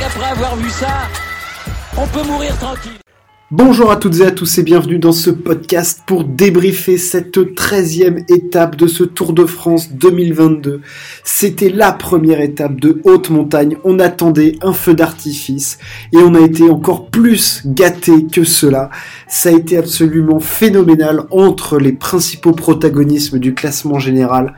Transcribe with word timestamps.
avoir 0.00 0.56
vu 0.56 0.70
ça, 0.70 1.08
on 1.98 2.06
peut 2.06 2.26
mourir 2.26 2.56
tranquille. 2.58 2.92
Bonjour 3.50 3.90
à 3.90 3.96
toutes 3.96 4.20
et 4.20 4.24
à 4.24 4.30
tous 4.30 4.56
et 4.56 4.62
bienvenue 4.62 4.98
dans 4.98 5.12
ce 5.12 5.28
podcast 5.28 6.00
pour 6.06 6.24
débriefer 6.24 6.96
cette 6.96 7.36
13e 7.36 8.24
étape 8.32 8.76
de 8.76 8.86
ce 8.86 9.04
Tour 9.04 9.34
de 9.34 9.44
France 9.44 9.92
2022. 9.92 10.80
C'était 11.22 11.68
la 11.68 11.92
première 11.92 12.40
étape 12.40 12.80
de 12.80 13.02
haute 13.04 13.28
montagne, 13.28 13.76
on 13.84 13.98
attendait 13.98 14.56
un 14.62 14.72
feu 14.72 14.94
d'artifice 14.94 15.78
et 16.14 16.18
on 16.18 16.34
a 16.34 16.40
été 16.40 16.70
encore 16.70 17.10
plus 17.10 17.60
gâté 17.66 18.26
que 18.26 18.44
cela. 18.44 18.88
Ça 19.28 19.50
a 19.50 19.52
été 19.52 19.76
absolument 19.76 20.40
phénoménal 20.40 21.24
entre 21.30 21.78
les 21.78 21.92
principaux 21.92 22.52
protagonismes 22.52 23.38
du 23.38 23.52
classement 23.52 23.98
général. 23.98 24.54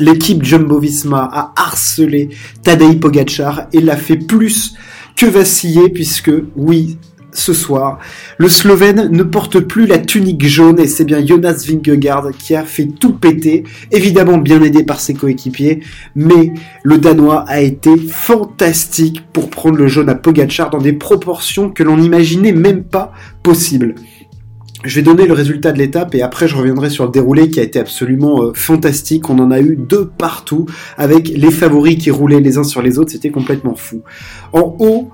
L'équipe 0.00 0.42
Jumbo-Visma 0.42 1.28
a 1.32 1.52
harcelé 1.56 2.30
Tadej 2.62 2.98
Pogacar 2.98 3.68
et 3.72 3.80
l'a 3.80 3.96
fait 3.96 4.16
plus 4.16 4.74
que 5.16 5.26
vaciller 5.26 5.88
puisque 5.88 6.32
oui, 6.56 6.98
ce 7.34 7.52
soir. 7.52 7.98
Le 8.38 8.48
Slovène 8.48 9.08
ne 9.10 9.22
porte 9.22 9.60
plus 9.60 9.86
la 9.86 9.98
tunique 9.98 10.46
jaune 10.46 10.80
et 10.80 10.86
c'est 10.86 11.04
bien 11.04 11.24
Jonas 11.24 11.64
Vingegaard 11.68 12.30
qui 12.38 12.54
a 12.54 12.64
fait 12.64 12.86
tout 12.86 13.12
péter, 13.12 13.64
évidemment 13.92 14.38
bien 14.38 14.62
aidé 14.62 14.84
par 14.84 15.00
ses 15.00 15.14
coéquipiers, 15.14 15.80
mais 16.14 16.52
le 16.82 16.98
Danois 16.98 17.44
a 17.46 17.60
été 17.60 17.96
fantastique 17.96 19.22
pour 19.32 19.50
prendre 19.50 19.76
le 19.76 19.88
jaune 19.88 20.08
à 20.08 20.14
Pogacar 20.14 20.70
dans 20.70 20.78
des 20.78 20.92
proportions 20.92 21.70
que 21.70 21.82
l'on 21.82 21.98
n'imaginait 21.98 22.52
même 22.52 22.84
pas 22.84 23.12
possibles. 23.42 23.94
Je 24.84 24.96
vais 24.96 25.02
donner 25.02 25.26
le 25.26 25.32
résultat 25.32 25.72
de 25.72 25.78
l'étape 25.78 26.14
et 26.14 26.22
après 26.22 26.46
je 26.46 26.56
reviendrai 26.56 26.90
sur 26.90 27.06
le 27.06 27.10
déroulé 27.10 27.48
qui 27.48 27.58
a 27.58 27.62
été 27.62 27.80
absolument 27.80 28.42
euh, 28.42 28.52
fantastique. 28.54 29.30
On 29.30 29.38
en 29.38 29.50
a 29.50 29.58
eu 29.60 29.76
deux 29.76 30.06
partout 30.06 30.66
avec 30.98 31.28
les 31.28 31.50
favoris 31.50 31.96
qui 31.96 32.10
roulaient 32.10 32.40
les 32.40 32.58
uns 32.58 32.64
sur 32.64 32.82
les 32.82 32.98
autres, 32.98 33.10
c'était 33.10 33.30
complètement 33.30 33.74
fou. 33.74 34.02
En 34.52 34.76
haut, 34.78 35.10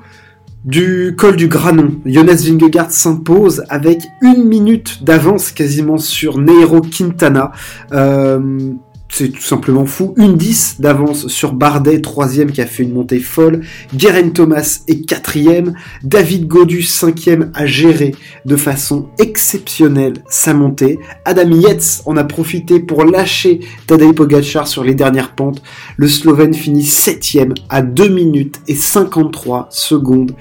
du 0.65 1.15
col 1.17 1.37
du 1.37 1.49
Granon. 1.49 1.93
Jonas 2.05 2.45
Vingegaard 2.45 2.91
s'impose 2.91 3.65
avec 3.69 4.03
une 4.23 4.45
minute 4.45 5.05
d'avance 5.05 5.53
quasiment 5.53 5.99
sur 5.99 6.39
Neiro 6.39 6.81
Quintana. 6.81 7.53
Euh, 7.93 8.73
c'est 9.11 9.29
tout 9.29 9.43
simplement 9.43 9.87
fou. 9.87 10.15
Une 10.17 10.37
10 10.37 10.77
d'avance 10.79 11.27
sur 11.27 11.53
Bardet, 11.53 12.01
troisième 12.01 12.53
qui 12.53 12.61
a 12.61 12.67
fait 12.67 12.85
une 12.85 12.93
montée 12.93 13.19
folle. 13.19 13.63
Guerin 13.95 14.31
Thomas 14.31 14.81
est 14.87 15.05
quatrième. 15.05 15.75
David 16.05 16.47
Godu, 16.47 16.83
cinquième, 16.83 17.51
a 17.55 17.67
géré 17.67 18.15
de 18.47 18.57
façon 18.57 19.09
exceptionnelle 19.19 20.15
sa 20.29 20.55
montée. 20.55 20.99
Adam 21.25 21.51
Yates 21.51 22.03
en 22.07 22.17
a 22.17 22.25
profité 22.25 22.81
pour 22.81 23.05
lâcher 23.05 23.61
Tadej 23.87 24.15
Pogacar 24.15 24.69
sur 24.69 24.85
les 24.85 24.95
dernières 24.95 25.35
pentes. 25.35 25.63
Le 25.97 26.09
Slovène 26.09 26.55
finit 26.55 26.85
septième 26.85 27.55
à 27.69 27.83
2 27.83 28.09
minutes 28.09 28.61
et 28.69 28.75
53 28.75 29.69
secondes 29.71 30.33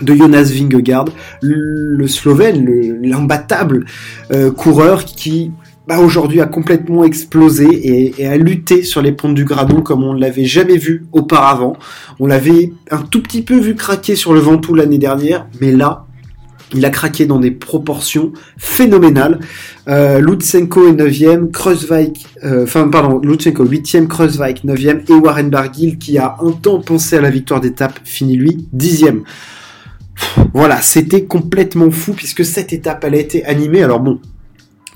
de 0.00 0.14
Jonas 0.14 0.50
Vingegaard, 0.52 1.04
le, 1.42 2.06
Slovène, 2.06 2.66
l'imbattable 3.02 3.84
euh, 4.32 4.50
coureur 4.50 5.04
qui 5.04 5.52
bah, 5.86 5.98
aujourd'hui 5.98 6.40
a 6.40 6.46
complètement 6.46 7.04
explosé 7.04 8.12
et, 8.18 8.26
a 8.26 8.36
lutté 8.36 8.82
sur 8.82 9.02
les 9.02 9.12
ponts 9.12 9.32
du 9.32 9.44
Gradon 9.44 9.82
comme 9.82 10.04
on 10.04 10.14
ne 10.14 10.20
l'avait 10.20 10.44
jamais 10.44 10.76
vu 10.76 11.06
auparavant. 11.12 11.76
On 12.20 12.26
l'avait 12.26 12.72
un 12.90 13.02
tout 13.02 13.22
petit 13.22 13.42
peu 13.42 13.58
vu 13.58 13.74
craquer 13.74 14.14
sur 14.14 14.32
le 14.32 14.40
Ventoux 14.40 14.74
l'année 14.74 14.98
dernière, 14.98 15.46
mais 15.60 15.72
là, 15.72 16.06
il 16.74 16.84
a 16.84 16.90
craqué 16.90 17.26
dans 17.26 17.38
des 17.38 17.50
proportions 17.50 18.32
phénoménales. 18.56 19.40
Euh, 19.88 20.20
Lutsenko 20.20 20.88
est 20.88 20.92
9ème, 20.92 21.50
Kreuzweig, 21.50 22.12
enfin 22.44 22.88
pardon, 22.88 23.18
Lutsenko 23.18 23.64
8ème, 23.64 24.06
Kreuzweig 24.06 24.60
9ème 24.64 25.00
et 25.10 25.12
Warren 25.12 25.50
Barguil 25.50 25.98
qui 25.98 26.16
a 26.16 26.36
un 26.40 26.52
temps 26.52 26.80
pensé 26.80 27.16
à 27.16 27.20
la 27.20 27.30
victoire 27.30 27.60
d'étape 27.60 27.98
finit 28.04 28.36
lui 28.36 28.68
10ème. 28.74 29.22
Voilà, 30.54 30.80
c'était 30.80 31.24
complètement 31.24 31.90
fou 31.90 32.12
puisque 32.12 32.44
cette 32.44 32.72
étape 32.72 33.04
elle 33.04 33.14
a 33.14 33.18
été 33.18 33.44
animée. 33.44 33.82
Alors 33.82 34.00
bon, 34.00 34.20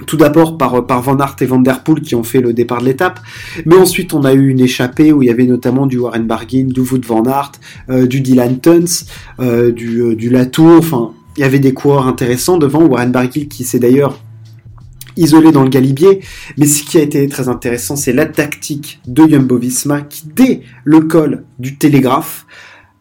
tout 0.04 0.16
d'abord 0.16 0.58
par, 0.58 0.82
Van 0.82 1.18
Aert 1.18 1.36
et 1.40 1.46
Van 1.46 1.58
Der 1.58 1.82
Poel 1.82 2.02
qui 2.02 2.14
ont 2.14 2.22
fait 2.22 2.40
le 2.40 2.52
départ 2.52 2.80
de 2.80 2.86
l'étape, 2.86 3.20
mais 3.64 3.76
ensuite 3.76 4.12
on 4.12 4.24
a 4.24 4.34
eu 4.34 4.48
une 4.48 4.60
échappée 4.60 5.12
où 5.12 5.22
il 5.22 5.26
y 5.26 5.30
avait 5.30 5.46
notamment 5.46 5.86
du 5.86 5.98
Warren 5.98 6.26
Barguin, 6.26 6.66
du 6.66 6.80
Wout 6.80 7.00
Van 7.06 7.24
Aert, 7.24 7.52
euh, 7.88 8.06
du 8.06 8.20
Dylan 8.20 8.60
Tuns, 8.60 9.06
euh, 9.40 9.72
du, 9.72 10.02
euh, 10.02 10.14
du 10.14 10.28
Latour, 10.28 10.78
enfin 10.78 11.12
il 11.36 11.40
y 11.40 11.44
avait 11.44 11.58
des 11.58 11.72
coureurs 11.72 12.06
intéressants 12.06 12.58
devant, 12.58 12.84
Warren 12.84 13.10
Barguil 13.10 13.48
qui 13.48 13.64
s'est 13.64 13.78
d'ailleurs 13.78 14.20
isolé 15.16 15.50
dans 15.50 15.62
le 15.62 15.70
galibier, 15.70 16.20
mais 16.58 16.66
ce 16.66 16.82
qui 16.82 16.98
a 16.98 17.00
été 17.00 17.26
très 17.28 17.48
intéressant 17.48 17.96
c'est 17.96 18.12
la 18.12 18.26
tactique 18.26 19.00
de 19.06 19.26
Jumbo-Visma 19.26 20.02
qui 20.02 20.24
dès 20.26 20.60
le 20.84 21.00
col 21.00 21.44
du 21.58 21.76
télégraphe 21.76 22.46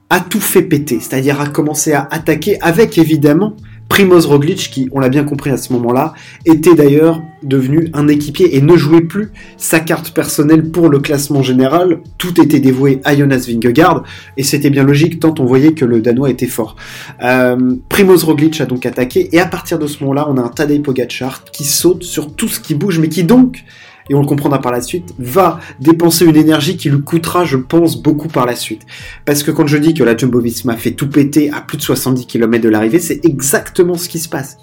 a 0.10 0.22
tout 0.22 0.40
fait 0.40 0.62
péter, 0.62 1.00
c'est-à-dire 1.02 1.42
a 1.42 1.48
commencé 1.48 1.92
à 1.92 2.08
attaquer 2.10 2.62
avec 2.62 2.98
évidemment 2.98 3.58
Primoz 3.90 4.26
Roglic, 4.26 4.70
qui, 4.72 4.90
on 4.92 5.00
l'a 5.00 5.10
bien 5.10 5.24
compris 5.24 5.52
à 5.52 5.58
ce 5.58 5.72
moment-là, 5.74 6.14
était 6.46 6.76
d'ailleurs 6.76 7.22
devenu 7.44 7.90
un 7.94 8.08
équipier 8.08 8.56
et 8.56 8.62
ne 8.62 8.76
jouait 8.76 9.02
plus 9.02 9.32
sa 9.58 9.80
carte 9.80 10.12
personnelle 10.12 10.72
pour 10.72 10.90
le 10.90 11.00
classement 11.00 11.44
général. 11.44 12.00
Tout 12.18 12.42
était 12.42 12.60
dévoué 12.60 13.00
à 13.04 13.16
Jonas 13.16 13.46
Vingegaard, 13.48 14.04
et 14.38 14.44
c'était 14.44 14.70
bien 14.70 14.84
logique 14.84 15.20
tant 15.20 15.34
on 15.40 15.46
voyait 15.46 15.74
que 15.74 15.86
le 15.86 16.02
Danois 16.02 16.30
était 16.30 16.48
fort. 16.48 16.76
Euh, 17.24 17.76
Primoz 17.90 18.24
Roglic 18.24 18.60
a 18.62 18.66
donc 18.66 18.86
attaqué, 18.86 19.30
et 19.34 19.40
à 19.40 19.46
partir 19.46 19.80
de 19.80 19.88
ce 19.88 20.02
moment-là, 20.02 20.28
on 20.30 20.38
a 20.38 20.42
un 20.42 20.50
Tadej 20.50 20.82
Pogacar 20.82 21.44
qui 21.46 21.64
saute 21.64 22.04
sur 22.04 22.36
tout 22.36 22.48
ce 22.48 22.60
qui 22.60 22.76
bouge, 22.76 23.00
mais 23.00 23.10
qui 23.10 23.24
donc 23.24 23.64
et 24.10 24.16
on 24.16 24.22
le 24.22 24.28
comprendra 24.28 24.62
par 24.62 24.72
la 24.72 24.82
suite, 24.82 25.14
va 25.18 25.60
dépenser 25.80 26.26
une 26.26 26.36
énergie 26.36 26.78
qui 26.78 26.90
lui 26.90 27.02
coûtera, 27.02 27.44
je 27.44 27.58
pense, 27.58 28.02
beaucoup 28.02 28.28
par 28.28 28.46
la 28.46 28.56
suite. 28.56 28.82
Parce 29.26 29.44
que 29.44 29.52
quand 29.52 29.68
je 29.68 29.78
dis 29.78 29.94
que 29.94 30.04
la 30.04 30.16
Jumbo-Visma 30.16 30.78
fait 30.78 30.92
tout 30.92 31.10
péter 31.10 31.52
à 31.52 31.62
plus 31.62 31.78
de 31.78 31.82
70 31.82 32.28
km 32.28 32.64
de 32.64 32.70
l'arrivée, 32.70 33.00
c'est 33.00 33.26
exactement 33.26 33.96
ce 33.96 34.10
qui 34.10 34.20
se 34.20 34.30
passe. 34.30 34.58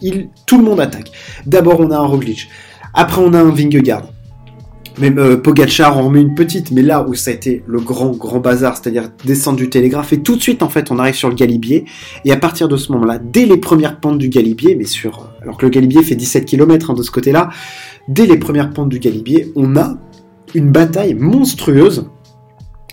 Tout 0.47 0.59
le 0.59 0.65
monde 0.65 0.81
attaque. 0.81 1.11
D'abord, 1.47 1.81
on 1.81 1.91
a 1.91 1.97
un 1.97 2.07
Roglic. 2.07 2.49
Après, 2.95 3.21
on 3.21 3.33
a 3.33 3.39
un 3.41 3.51
Vingegaard. 3.51 4.05
Même 4.99 5.19
euh, 5.19 5.37
Pogacar 5.37 5.97
en 5.97 6.03
remet 6.03 6.21
une 6.21 6.35
petite, 6.35 6.71
mais 6.71 6.83
là 6.83 7.03
où 7.03 7.15
ça 7.15 7.31
a 7.31 7.35
été 7.35 7.65
le 7.67 7.81
grand, 7.81 8.11
grand 8.11 8.41
bazar, 8.41 8.77
c'est-à-dire 8.77 9.11
descendre 9.25 9.57
du 9.57 9.71
télégraphe, 9.71 10.13
et 10.13 10.21
tout 10.21 10.37
de 10.37 10.43
suite, 10.43 10.63
en 10.63 10.69
fait, 10.69 10.91
on 10.91 10.99
arrive 10.99 11.15
sur 11.15 11.31
le 11.31 11.35
Galibier, 11.35 11.87
et 12.27 12.33
à 12.33 12.37
partir 12.37 12.69
de 12.69 12.77
ce 12.77 12.93
moment-là, 12.93 13.19
dès 13.19 13.47
les 13.47 13.57
premières 13.57 14.01
pentes 14.01 14.19
du 14.19 14.29
Galibier, 14.29 14.75
mais 14.75 14.85
sur, 14.85 15.32
alors 15.43 15.57
que 15.57 15.67
le 15.67 15.71
Galibier 15.71 16.03
fait 16.03 16.15
17 16.15 16.45
km 16.45 16.91
hein, 16.91 16.95
de 16.95 17.03
ce 17.03 17.11
côté-là, 17.11 17.51
dès 18.09 18.27
les 18.27 18.39
premières 18.39 18.71
pentes 18.71 18.89
du 18.89 18.99
Galibier, 18.99 19.53
on 19.57 19.77
a 19.77 19.97
une 20.55 20.71
bataille 20.71 21.15
monstrueuse 21.15 22.07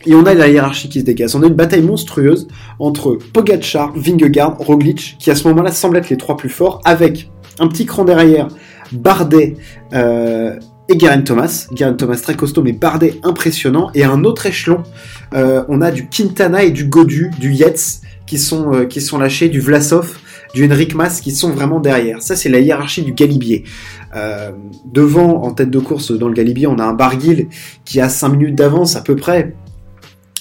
et 0.06 0.16
on 0.16 0.26
a 0.26 0.34
la 0.34 0.48
hiérarchie 0.48 0.90
qui 0.90 1.02
se 1.02 1.06
dégage. 1.06 1.36
On 1.36 1.44
a 1.44 1.48
une 1.48 1.56
bataille 1.56 1.82
monstrueuse 1.82 2.48
entre 2.80 3.18
Pogacar, 3.34 3.92
Vingegaard, 3.96 4.58
Roglic, 4.58 5.18
qui 5.20 5.30
à 5.30 5.36
ce 5.36 5.48
moment-là 5.50 5.72
semblent 5.72 5.98
être 5.98 6.10
les 6.10 6.18
trois 6.18 6.38
plus 6.38 6.50
forts, 6.50 6.82
avec 6.86 7.30
un 7.60 7.68
petit 7.68 7.86
cran 7.86 8.06
derrière, 8.06 8.48
Bardet 8.94 9.58
euh, 9.94 10.58
et 10.88 10.96
Garen 10.96 11.24
Thomas. 11.24 11.68
Garen 11.74 11.98
Thomas 11.98 12.16
très 12.16 12.36
costaud, 12.36 12.64
mais 12.64 12.72
Bardet 12.72 13.20
impressionnant. 13.24 13.92
Et 13.94 14.04
un 14.04 14.24
autre 14.24 14.46
échelon, 14.46 14.84
euh, 15.34 15.64
on 15.68 15.82
a 15.82 15.92
du 15.92 16.08
Quintana 16.08 16.64
et 16.64 16.72
du 16.72 16.86
Godu, 16.86 17.32
du 17.38 17.52
Yates, 17.52 18.02
qui 18.26 18.38
sont, 18.38 18.74
euh, 18.74 18.86
qui 18.86 19.02
sont 19.02 19.18
lâchés, 19.18 19.50
du 19.50 19.60
Vlasov, 19.60 20.18
du 20.54 20.66
Henrik 20.66 20.96
Mas, 20.96 21.22
qui 21.22 21.32
sont 21.32 21.52
vraiment 21.52 21.80
derrière. 21.80 22.22
Ça, 22.22 22.36
c'est 22.36 22.50
la 22.50 22.60
hiérarchie 22.60 23.04
du 23.04 23.14
Galibier. 23.14 23.64
Euh, 24.16 24.52
devant, 24.86 25.44
en 25.44 25.52
tête 25.52 25.70
de 25.70 25.80
course 25.80 26.12
dans 26.12 26.28
le 26.28 26.34
Galibier, 26.34 26.68
on 26.68 26.80
a 26.80 26.84
un 26.84 26.94
Barguil 26.94 27.48
qui 27.86 28.00
a 28.00 28.10
5 28.10 28.30
minutes 28.30 28.56
d'avance 28.56 28.96
à 28.96 29.02
peu 29.02 29.16
près, 29.16 29.54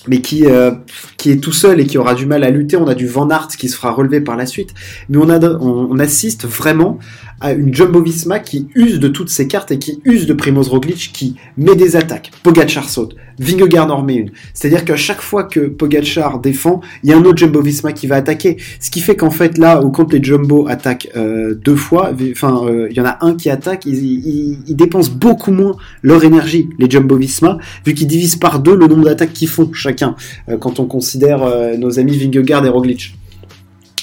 mais 0.09 0.21
qui, 0.21 0.47
euh, 0.47 0.73
qui 1.17 1.31
est 1.31 1.39
tout 1.39 1.53
seul 1.53 1.81
et 1.81 1.87
qui 1.87 1.99
aura 1.99 2.15
du 2.15 2.27
mal 2.27 2.45
à 2.45 2.51
lutter. 2.51 2.77
On 2.77 2.87
a 2.87 2.95
du 2.95 3.07
Van 3.07 3.29
Aert 3.31 3.49
qui 3.49 3.69
se 3.69 3.77
fera 3.77 3.93
relever 3.93 4.21
par 4.21 4.37
la 4.37 4.47
suite. 4.47 4.75
Mais 5.09 5.19
on, 5.19 5.29
a, 5.29 5.39
on 5.39 5.99
assiste 5.99 6.47
vraiment 6.47 6.99
à 7.41 7.53
une 7.53 7.73
Jumbo-Visma 7.73 8.41
qui 8.41 8.69
use 8.75 8.99
de 8.99 9.09
toutes 9.09 9.29
ses 9.29 9.47
cartes 9.47 9.71
et 9.71 9.79
qui 9.79 10.01
use 10.05 10.27
de 10.27 10.33
Primoz 10.33 10.69
Roglic 10.69 11.11
qui 11.13 11.37
met 11.57 11.77
des 11.77 11.95
attaques. 11.95 12.31
Pogacar 12.43 12.89
saute, 12.89 13.15
Vingegaard 13.39 13.91
en 13.93 13.99
remet 13.99 14.17
une. 14.17 14.31
C'est-à-dire 14.55 14.85
qu'à 14.85 14.97
chaque 14.97 15.21
fois 15.21 15.45
que 15.45 15.61
Pogacar 15.61 16.41
défend, 16.41 16.81
il 17.03 17.11
y 17.11 17.13
a 17.13 17.17
un 17.17 17.25
autre 17.25 17.39
Jumbo-Visma 17.39 17.93
qui 17.93 18.07
va 18.07 18.17
attaquer. 18.17 18.57
Ce 18.81 18.91
qui 18.91 19.01
fait 19.01 19.15
qu'en 19.15 19.31
fait 19.31 19.57
là, 19.59 19.85
où 19.85 19.91
quand 19.91 20.13
les 20.13 20.23
Jumbo 20.23 20.67
attaquent 20.69 21.09
euh, 21.17 21.55
deux 21.55 21.77
fois, 21.77 22.13
enfin 22.33 22.63
euh, 22.67 22.89
il 22.91 22.97
y 22.97 23.01
en 23.01 23.07
a 23.07 23.19
un 23.21 23.37
qui 23.37 23.51
attaque, 23.51 23.87
ils, 23.87 24.59
dépensent 24.69 25.13
beaucoup 25.13 25.53
moins 25.53 25.77
leur 26.03 26.25
énergie, 26.25 26.69
les 26.79 26.91
Jumbo-Visma, 26.91 27.59
vu 27.87 27.95
qu'ils 27.95 28.07
divisent 28.09 28.37
par 28.37 28.59
deux 28.61 28.77
le 28.77 28.87
nombre 28.87 29.05
d'attaques 29.05 29.33
qu'ils 29.33 29.49
font 29.49 29.71
chacun, 29.73 29.98
euh, 30.03 30.57
quand 30.59 30.81
on 30.81 30.87
considère 30.87 31.41
nos 31.79 31.99
amis 31.99 32.17
Vingegaard 32.17 32.65
et 32.67 32.69
Roglic. 32.69 33.15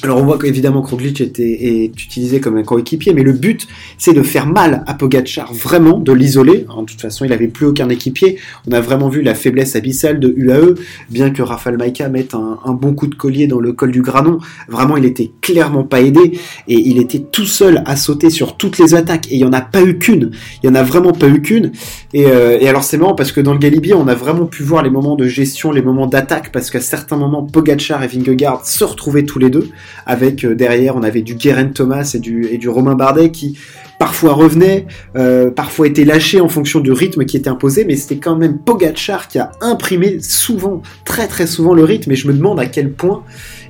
Alors 0.03 0.17
on 0.17 0.25
voit 0.25 0.37
qu'évidemment 0.37 0.81
Kroglic 0.81 1.21
était, 1.21 1.43
est 1.43 1.85
utilisé 1.85 2.39
comme 2.39 2.57
un 2.57 2.63
coéquipier, 2.63 3.13
mais 3.13 3.23
le 3.23 3.31
but 3.31 3.67
c'est 3.97 4.13
de 4.13 4.21
faire 4.23 4.45
mal 4.45 4.83
à 4.87 4.93
Pogachar, 4.93 5.53
vraiment 5.53 5.99
de 5.99 6.11
l'isoler. 6.11 6.59
De 6.59 6.85
toute 6.85 7.01
façon, 7.01 7.25
il 7.25 7.29
n'avait 7.29 7.47
plus 7.47 7.65
aucun 7.65 7.89
équipier. 7.89 8.37
On 8.67 8.73
a 8.73 8.81
vraiment 8.81 9.09
vu 9.09 9.21
la 9.21 9.33
faiblesse 9.35 9.75
abyssale 9.75 10.19
de 10.19 10.33
UAE, 10.35 10.75
bien 11.09 11.31
que 11.31 11.41
Rafael 11.41 11.77
Maïka 11.77 12.09
mette 12.09 12.33
un, 12.33 12.73
bon 12.73 12.93
coup 12.93 13.07
de 13.07 13.15
collier 13.15 13.47
dans 13.47 13.59
le 13.59 13.71
col 13.71 13.91
du 13.91 14.01
Granon. 14.01 14.39
Vraiment, 14.67 14.97
il 14.97 15.05
était 15.05 15.31
clairement 15.41 15.83
pas 15.83 16.01
aidé 16.01 16.37
et 16.67 16.77
il 16.77 16.99
était 16.99 17.19
tout 17.19 17.45
seul 17.45 17.81
à 17.85 17.95
sauter 17.95 18.29
sur 18.29 18.57
toutes 18.57 18.77
les 18.77 18.95
attaques. 18.95 19.31
Et 19.31 19.35
il 19.35 19.39
y 19.39 19.45
en 19.45 19.53
a 19.53 19.61
pas 19.61 19.81
eu 19.81 19.97
qu'une. 19.97 20.31
Il 20.61 20.67
y 20.67 20.69
en 20.69 20.75
a 20.75 20.83
vraiment 20.83 21.13
pas 21.13 21.27
eu 21.27 21.41
qu'une. 21.41 21.71
Et, 22.13 22.25
euh, 22.25 22.59
alors 22.67 22.83
c'est 22.83 22.97
marrant 22.97 23.15
parce 23.15 23.31
que 23.31 23.41
dans 23.41 23.53
le 23.53 23.59
Galibier, 23.59 23.93
on 23.93 24.07
a 24.07 24.15
vraiment 24.15 24.45
pu 24.45 24.61
voir 24.61 24.83
les 24.83 24.89
moments 24.89 25.15
de 25.15 25.27
gestion, 25.27 25.71
les 25.71 25.81
moments 25.81 26.07
d'attaque, 26.07 26.51
parce 26.51 26.69
qu'à 26.69 26.81
certains 26.81 27.17
moments, 27.17 27.43
Pogachar 27.43 28.03
et 28.03 28.07
Vingegaard 28.07 28.65
se 28.67 28.83
retrouvaient 28.83 29.23
tous 29.23 29.39
les 29.39 29.49
deux 29.49 29.69
avec 30.05 30.43
euh, 30.43 30.55
derrière 30.55 30.95
on 30.95 31.03
avait 31.03 31.21
du 31.21 31.35
Guérin 31.35 31.65
Thomas 31.65 32.15
et 32.15 32.19
du, 32.19 32.69
Romain 32.69 32.95
Bardet 32.95 33.31
qui 33.31 33.57
parfois 33.99 34.33
revenaient, 34.33 34.85
euh, 35.15 35.51
parfois 35.51 35.87
étaient 35.87 36.03
lâchés 36.03 36.41
en 36.41 36.49
fonction 36.49 36.79
du 36.79 36.91
rythme 36.91 37.25
qui 37.25 37.37
était 37.37 37.49
imposé, 37.49 37.85
mais 37.85 37.95
c'était 37.95 38.17
quand 38.17 38.35
même 38.35 38.57
Pogachar 38.57 39.27
qui 39.27 39.39
a 39.39 39.51
imprimé 39.61 40.17
souvent, 40.19 40.81
très 41.05 41.27
très 41.27 41.47
souvent 41.47 41.73
le 41.73 41.83
rythme, 41.83 42.11
et 42.11 42.15
je 42.15 42.27
me 42.27 42.33
demande 42.33 42.59
à 42.59 42.65
quel 42.65 42.91
point 42.91 43.23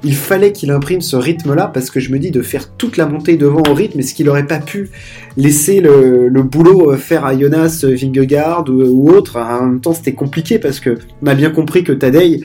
il 0.04 0.16
fallait 0.16 0.52
qu'il 0.52 0.72
imprime 0.72 1.02
ce 1.02 1.16
rythme-là, 1.16 1.68
parce 1.68 1.90
que 1.90 2.00
je 2.00 2.12
me 2.12 2.20
dis 2.20 2.32
de 2.32 2.42
faire 2.42 2.72
toute 2.72 2.98
la 2.98 3.06
montée 3.06 3.38
devant 3.38 3.62
au 3.70 3.74
rythme, 3.74 4.00
est-ce 4.00 4.14
qu'il 4.14 4.30
aurait 4.30 4.48
pas 4.48 4.60
pu 4.60 4.90
laisser 5.38 5.80
le, 5.80 6.30
boulot 6.42 6.92
euh, 6.92 6.98
faire 6.98 7.26
à 7.26 7.38
Jonas 7.38 7.84
Vingegaard 7.84 8.66
ou, 8.70 8.84
ou 8.84 9.10
autre? 9.12 9.38
En 9.38 9.66
même 9.66 9.82
temps, 9.82 9.94
c'était 9.94 10.14
compliqué, 10.14 10.60
parce 10.60 10.80
que 10.80 10.98
on 11.22 11.28
a 11.28 11.36
bien 11.36 11.52
compris 11.52 11.84
que 11.84 11.92
Tadei 11.92 12.42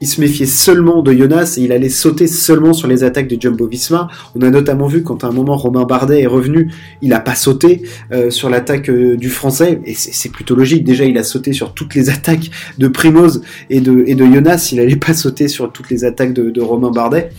il 0.00 0.08
se 0.08 0.20
méfiait 0.20 0.46
seulement 0.46 1.02
de 1.02 1.12
Jonas 1.12 1.54
et 1.58 1.62
il 1.62 1.72
allait 1.72 1.88
sauter 1.88 2.26
seulement 2.26 2.72
sur 2.72 2.88
les 2.88 3.04
attaques 3.04 3.28
de 3.28 3.40
Jumbo 3.40 3.66
Visma. 3.66 4.08
On 4.34 4.42
a 4.42 4.50
notamment 4.50 4.86
vu 4.86 5.02
quand 5.02 5.24
à 5.24 5.28
un 5.28 5.32
moment 5.32 5.56
Romain 5.56 5.84
Bardet 5.84 6.22
est 6.22 6.26
revenu, 6.26 6.70
il 7.02 7.08
n'a 7.10 7.20
pas 7.20 7.34
sauté 7.34 7.82
euh, 8.12 8.30
sur 8.30 8.50
l'attaque 8.50 8.90
euh, 8.90 9.16
du 9.16 9.28
français 9.28 9.80
et 9.84 9.94
c'est 9.94 10.30
plutôt 10.30 10.54
logique. 10.54 10.84
Déjà, 10.84 11.04
il 11.04 11.18
a 11.18 11.24
sauté 11.24 11.52
sur 11.52 11.74
toutes 11.74 11.94
les 11.94 12.10
attaques 12.18 12.50
de 12.78 12.88
Primoz 12.88 13.42
et 13.70 13.80
de, 13.80 14.04
et 14.06 14.14
de 14.14 14.24
Jonas, 14.24 14.68
il 14.72 14.78
n'allait 14.78 14.96
pas 14.96 15.14
sauter 15.14 15.48
sur 15.48 15.72
toutes 15.72 15.90
les 15.90 16.04
attaques 16.04 16.32
de, 16.32 16.50
de 16.50 16.60
Romain 16.60 16.90
Bardet. 16.90 17.30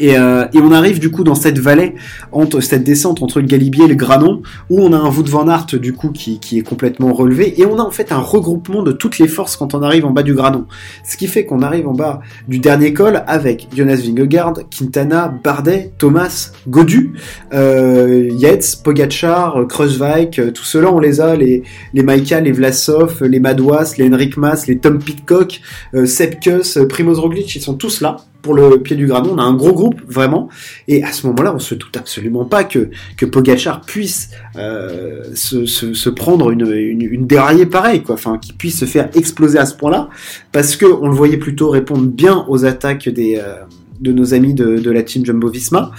Euh, 0.00 0.46
et, 0.52 0.58
on 0.58 0.72
arrive 0.72 0.98
du 0.98 1.10
coup 1.10 1.24
dans 1.24 1.34
cette 1.34 1.58
vallée, 1.58 1.94
entre 2.32 2.60
cette 2.60 2.84
descente 2.84 3.22
entre 3.22 3.40
le 3.40 3.46
Galibier 3.46 3.84
et 3.84 3.88
le 3.88 3.94
Granon, 3.94 4.42
où 4.70 4.80
on 4.80 4.92
a 4.92 4.96
un 4.96 5.10
Wout 5.10 5.28
van 5.28 5.48
Aert 5.48 5.66
du 5.74 5.92
coup 5.92 6.10
qui, 6.10 6.40
est 6.52 6.62
complètement 6.62 7.12
relevé, 7.12 7.60
et 7.60 7.66
on 7.66 7.78
a 7.78 7.82
en 7.82 7.90
fait 7.90 8.12
un 8.12 8.18
regroupement 8.18 8.82
de 8.82 8.92
toutes 8.92 9.18
les 9.18 9.28
forces 9.28 9.56
quand 9.56 9.74
on 9.74 9.82
arrive 9.82 10.04
en 10.04 10.10
bas 10.10 10.22
du 10.22 10.34
Granon. 10.34 10.66
Ce 11.04 11.16
qui 11.16 11.26
fait 11.26 11.44
qu'on 11.44 11.62
arrive 11.62 11.88
en 11.88 11.92
bas 11.92 12.20
du 12.48 12.58
dernier 12.58 12.92
col 12.92 13.22
avec 13.26 13.68
Jonas 13.74 13.96
Vingegaard, 13.96 14.54
Quintana, 14.70 15.32
Bardet, 15.42 15.92
Thomas, 15.98 16.52
Godu, 16.68 17.14
euh, 17.52 18.28
Yates, 18.32 18.80
Pogacar, 18.82 19.66
Kreuzweig, 19.68 20.38
euh, 20.38 20.50
tout 20.50 20.64
cela 20.64 20.92
on 20.92 20.98
les 20.98 21.20
a, 21.20 21.36
les, 21.36 21.62
les 21.94 22.02
Maika, 22.02 22.40
les 22.40 22.52
Vlasov, 22.52 23.22
les 23.22 23.40
Madouas, 23.40 23.94
les 23.98 24.08
Henrik 24.08 24.36
Mas, 24.36 24.66
les 24.66 24.78
Tom 24.78 24.98
Pitcock, 24.98 25.60
euh, 25.94 26.06
Sepkus, 26.06 26.78
Primoz 26.88 27.18
Roglic, 27.18 27.54
ils 27.54 27.62
sont 27.62 27.74
tous 27.74 28.00
là 28.00 28.16
pour 28.46 28.54
le 28.54 28.80
pied 28.80 28.94
du 28.94 29.08
granon. 29.08 29.30
On 29.34 29.38
a 29.38 29.42
un 29.42 29.54
gros 29.54 29.72
groupe 29.72 30.00
vraiment, 30.06 30.48
et 30.86 31.02
à 31.02 31.10
ce 31.10 31.26
moment-là, 31.26 31.52
on 31.52 31.58
se 31.58 31.74
doute 31.74 31.96
absolument 31.96 32.44
pas 32.44 32.62
que 32.62 32.90
que 33.16 33.26
Pogachar 33.26 33.80
puisse 33.80 34.30
euh, 34.56 35.24
se, 35.34 36.08
prendre 36.10 36.52
une, 36.52 36.70
une, 36.70 37.26
déraillée 37.26 37.66
pareille, 37.66 38.04
quoi. 38.04 38.14
Enfin, 38.14 38.38
qu'il 38.38 38.54
puisse 38.54 38.78
se 38.78 38.84
faire 38.84 39.10
exploser 39.16 39.58
à 39.58 39.66
ce 39.66 39.74
point-là, 39.74 40.08
parce 40.52 40.76
que 40.76 40.86
on 40.86 41.08
le 41.08 41.14
voyait 41.16 41.38
plutôt 41.38 41.70
répondre 41.70 42.06
bien 42.06 42.44
aux 42.48 42.64
attaques 42.64 43.08
des 43.08 43.36
euh, 43.36 43.64
de 44.00 44.12
nos 44.12 44.34
amis 44.34 44.54
de, 44.54 44.90
la 44.90 45.02
team 45.02 45.24
Jumbo 45.24 45.48
Visma. 45.48 45.90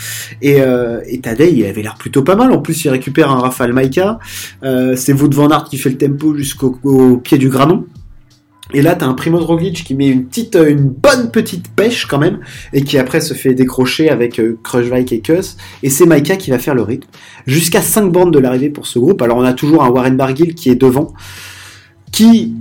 Et, 0.42 0.62
euh, 0.62 1.02
et 1.08 1.20
Tadej, 1.20 1.52
il 1.52 1.66
avait 1.66 1.82
l'air 1.82 1.96
plutôt 1.96 2.22
pas 2.22 2.36
mal. 2.36 2.52
En 2.52 2.62
plus, 2.62 2.86
il 2.86 2.90
récupère 2.90 3.32
un 3.32 3.40
Rafael 3.40 3.74
Maika. 3.74 4.20
Euh, 4.64 4.96
c'est 4.96 5.14
Wout 5.14 5.34
van 5.34 5.50
Aert 5.50 5.66
qui 5.66 5.78
fait 5.78 5.90
le 5.90 5.98
tempo 5.98 6.36
jusqu'au 6.36 7.18
pied 7.18 7.40
du 7.40 7.50
granon. 7.50 7.88
Et 8.74 8.81
là, 8.81 8.96
t'as 8.96 9.06
un 9.06 9.14
Primoz 9.14 9.46
Roglic 9.46 9.84
qui 9.84 9.96
met 9.96 10.08
une 10.08 10.25
petite, 10.25 10.56
euh, 10.56 10.69
une 10.69 10.90
bonne 10.90 11.31
petite 11.31 11.69
pêche 11.69 12.06
quand 12.06 12.18
même, 12.18 12.40
et 12.74 12.84
qui 12.84 12.98
après 12.98 13.22
se 13.22 13.34
fait 13.34 13.54
décrocher 13.54 14.10
avec 14.10 14.40
euh, 14.40 14.58
et 15.12 15.19
Kuss. 15.22 15.58
Et 15.84 15.90
c'est 15.90 16.06
Maika 16.06 16.36
qui 16.36 16.52
va 16.52 16.60
faire 16.60 16.75
le 16.75 16.81
rythme. 16.81 17.08
Jusqu'à 17.46 17.81
5 17.81 18.12
bandes 18.12 18.34
de 18.34 18.40
l'arrivée 18.40 18.69
pour 18.69 18.88
ce 18.88 19.00
groupe. 19.00 19.22
Alors 19.22 19.38
on 19.38 19.44
a 19.44 19.54
toujours 19.54 19.84
un 19.84 19.90
Warren 19.90 20.18
Barguil 20.18 20.56
qui 20.56 20.69
est 20.69 20.75
devant, 20.75 21.14
qui 22.12 22.54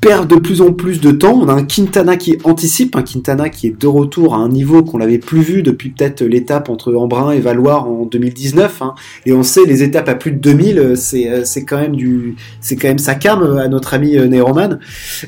perd 0.00 0.28
de 0.28 0.36
plus 0.36 0.60
en 0.60 0.72
plus 0.72 1.00
de 1.00 1.10
temps. 1.10 1.38
On 1.40 1.48
a 1.48 1.52
un 1.52 1.64
Quintana 1.64 2.16
qui 2.16 2.38
anticipe, 2.44 2.96
un 2.96 3.02
Quintana 3.02 3.48
qui 3.48 3.68
est 3.68 3.80
de 3.80 3.86
retour 3.86 4.34
à 4.34 4.38
un 4.38 4.48
niveau 4.48 4.82
qu'on 4.82 4.98
n'avait 4.98 5.18
plus 5.18 5.40
vu 5.40 5.62
depuis 5.62 5.90
peut-être 5.90 6.22
l'étape 6.22 6.68
entre 6.68 6.94
Embrun 6.94 7.32
et 7.32 7.40
Valoir 7.40 7.88
en 7.88 8.06
2019. 8.06 8.82
Hein. 8.82 8.94
Et 9.24 9.32
on 9.32 9.42
sait 9.42 9.64
les 9.66 9.82
étapes 9.82 10.08
à 10.08 10.14
plus 10.14 10.32
de 10.32 10.38
2000, 10.38 10.78
euh, 10.78 10.94
c'est 10.94 11.28
euh, 11.28 11.44
c'est 11.44 11.64
quand 11.64 11.78
même 11.78 11.96
du 11.96 12.36
c'est 12.60 12.76
quand 12.76 12.88
même 12.88 12.98
sa 12.98 13.14
cam 13.14 13.42
euh, 13.42 13.58
à 13.58 13.68
notre 13.68 13.94
ami 13.94 14.16
Neyroman. 14.16 14.78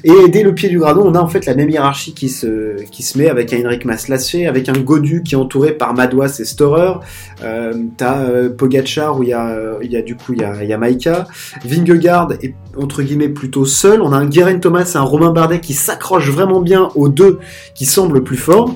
Et 0.05 0.29
dès 0.29 0.43
le 0.43 0.55
pied 0.55 0.69
du 0.69 0.79
gradon, 0.79 1.03
on 1.05 1.15
a 1.15 1.21
en 1.21 1.29
fait 1.29 1.47
la 1.47 1.55
même 1.55 1.71
hiérarchie 1.71 2.15
qui 2.15 2.29
se 2.29 2.83
qui 2.91 3.03
se 3.03 3.19
met 3.19 3.29
avec 3.29 3.53
un 3.53 3.65
Henrik 3.65 3.85
Maslaché, 3.85 4.47
avec 4.47 4.69
un 4.69 4.79
Godu 4.79 5.23
qui 5.23 5.35
est 5.35 5.39
entouré 5.39 5.73
par 5.73 5.95
Madouas 5.95 6.39
et 6.41 6.45
Storer. 6.45 6.95
Euh, 7.43 7.73
T'as 7.97 8.21
euh, 8.21 8.51
où 8.61 9.23
il 9.23 9.29
y 9.29 9.33
a 9.33 9.79
y 9.83 9.97
a 9.97 10.03
du 10.03 10.17
coup 10.17 10.33
il 10.33 10.41
y 10.41 10.45
a, 10.45 10.65
y 10.65 10.73
a 10.73 10.79
Maika, 10.79 11.27
Vingegaard 11.65 12.33
est 12.43 12.55
entre 12.77 13.03
guillemets 13.03 13.29
plutôt 13.29 13.65
seul. 13.65 14.03
On 14.03 14.13
a 14.13 14.17
un 14.17 14.27
Guerin 14.27 14.58
Thomas 14.61 14.91
et 14.95 14.97
un 14.97 15.03
Romain 15.03 15.33
Bardet 15.33 15.61
qui 15.61 15.75
s'accrochent 15.75 16.31
vraiment 16.31 16.61
bien 16.61 16.91
aux 16.95 17.09
deux 17.09 17.39
qui 17.75 17.87
semblent 17.87 18.23
plus 18.23 18.37
forts. 18.37 18.75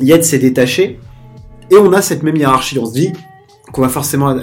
Yates 0.00 0.24
s'est 0.24 0.38
détaché. 0.38 0.98
Et 1.70 1.76
on 1.76 1.92
a 1.92 2.02
cette 2.02 2.22
même 2.22 2.36
hiérarchie. 2.36 2.78
On 2.78 2.86
se 2.86 2.92
dit 2.92 3.12
qu'on 3.72 3.80
va 3.80 3.88
forcément 3.88 4.36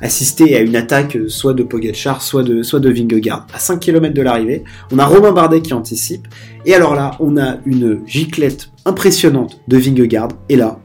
assister 0.00 0.56
à 0.56 0.60
une 0.60 0.74
attaque 0.74 1.16
soit 1.28 1.54
de 1.54 1.62
Pogacar, 1.62 2.22
soit 2.22 2.42
de, 2.42 2.62
soit 2.62 2.80
de 2.80 2.90
Vingegaard. 2.90 3.46
À 3.54 3.58
5 3.58 3.78
km 3.78 4.12
de 4.12 4.22
l'arrivée, 4.22 4.64
on 4.90 4.98
a 4.98 5.06
Romain 5.06 5.32
Bardet 5.32 5.62
qui 5.62 5.74
anticipe. 5.74 6.26
Et 6.66 6.74
alors 6.74 6.94
là, 6.94 7.12
on 7.20 7.36
a 7.36 7.58
une 7.64 8.00
giclette 8.06 8.70
impressionnante 8.84 9.60
de 9.68 9.76
Vingegaard. 9.76 10.28
Et 10.48 10.56
là, 10.56 10.80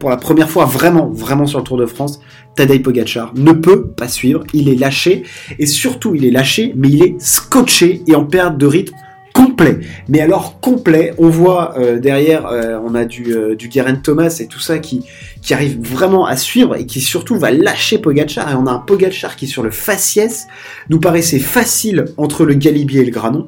pour 0.00 0.10
la 0.10 0.16
première 0.16 0.50
fois 0.50 0.64
vraiment, 0.64 1.08
vraiment 1.08 1.46
sur 1.46 1.58
le 1.58 1.64
Tour 1.64 1.76
de 1.76 1.86
France, 1.86 2.20
Tadej 2.56 2.82
Pogacar 2.82 3.32
ne 3.36 3.52
peut 3.52 3.86
pas 3.86 4.08
suivre, 4.08 4.42
il 4.54 4.68
est 4.68 4.74
lâché, 4.74 5.22
et 5.58 5.66
surtout 5.66 6.14
il 6.14 6.24
est 6.24 6.30
lâché, 6.30 6.72
mais 6.74 6.88
il 6.88 7.02
est 7.02 7.20
scotché 7.20 8.02
et 8.08 8.14
en 8.16 8.24
perte 8.24 8.56
de 8.56 8.66
rythme 8.66 8.96
complet. 9.34 9.78
Mais 10.08 10.20
alors 10.20 10.58
complet, 10.60 11.14
on 11.18 11.28
voit 11.28 11.78
euh, 11.78 11.98
derrière, 11.98 12.46
euh, 12.46 12.78
on 12.82 12.94
a 12.94 13.04
du, 13.04 13.32
euh, 13.34 13.54
Guerin 13.56 13.96
Thomas 13.96 14.36
et 14.40 14.46
tout 14.46 14.58
ça 14.58 14.78
qui, 14.78 15.04
qui 15.42 15.54
arrive 15.54 15.78
vraiment 15.80 16.26
à 16.26 16.36
suivre 16.36 16.76
et 16.76 16.86
qui 16.86 17.00
surtout 17.00 17.36
va 17.36 17.50
lâcher 17.50 17.98
Pogachar. 17.98 18.50
Et 18.50 18.54
on 18.54 18.66
a 18.66 18.72
un 18.72 18.78
Pogachar 18.78 19.36
qui 19.36 19.46
sur 19.46 19.62
le 19.62 19.70
faciès 19.70 20.48
nous 20.88 20.98
paraissait 20.98 21.38
facile 21.38 22.06
entre 22.16 22.44
le 22.44 22.54
Galibier 22.54 23.02
et 23.02 23.04
le 23.04 23.12
Granon. 23.12 23.46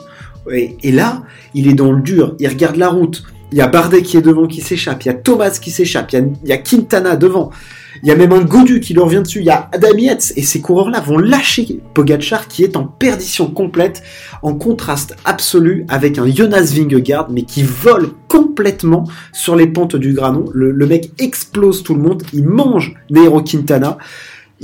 Et, 0.52 0.76
et 0.82 0.92
là, 0.92 1.22
il 1.54 1.66
est 1.66 1.74
dans 1.74 1.92
le 1.92 2.02
dur, 2.02 2.36
il 2.38 2.48
regarde 2.48 2.76
la 2.76 2.88
route. 2.88 3.24
Il 3.52 3.58
y 3.58 3.60
a 3.60 3.66
Bardet 3.66 4.02
qui 4.02 4.16
est 4.16 4.22
devant 4.22 4.46
qui 4.46 4.62
s'échappe, 4.62 5.04
il 5.04 5.08
y 5.08 5.10
a 5.10 5.14
Thomas 5.14 5.50
qui 5.50 5.70
s'échappe, 5.70 6.12
il, 6.12 6.32
y 6.44 6.52
a 6.52 6.58
Quintana 6.58 7.16
devant. 7.16 7.50
Il 8.02 8.08
y 8.08 8.10
a 8.10 8.16
même 8.16 8.32
un 8.32 8.42
Godu 8.42 8.80
qui 8.80 8.94
leur 8.94 9.08
vient 9.08 9.20
dessus. 9.20 9.40
Il 9.40 9.44
y 9.44 9.50
a 9.50 9.68
Adam 9.72 9.96
Yates. 9.96 10.32
Et 10.36 10.42
ces 10.42 10.60
coureurs-là 10.60 11.00
vont 11.00 11.18
lâcher 11.18 11.80
Pogachar 11.92 12.48
qui 12.48 12.64
est 12.64 12.76
en 12.76 12.84
perdition 12.84 13.50
complète, 13.50 14.02
en 14.42 14.54
contraste 14.54 15.16
absolu 15.24 15.84
avec 15.88 16.18
un 16.18 16.26
Jonas 16.26 16.72
Vingegaard, 16.74 17.30
mais 17.30 17.42
qui 17.42 17.62
vole 17.62 18.08
complètement 18.28 19.04
sur 19.32 19.54
les 19.54 19.66
pentes 19.66 19.96
du 19.96 20.14
Granon. 20.14 20.46
Le, 20.54 20.86
mec 20.86 21.12
explose 21.18 21.82
tout 21.82 21.94
le 21.94 22.00
monde. 22.00 22.22
Il 22.32 22.44
mange 22.44 22.94
Nairo 23.10 23.42
Quintana. 23.42 23.98